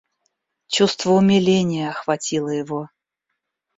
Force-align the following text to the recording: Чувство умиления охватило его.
Чувство 0.67 1.11
умиления 1.11 1.91
охватило 1.91 2.49
его. 2.49 2.89